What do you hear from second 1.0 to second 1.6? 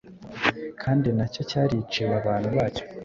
nacyo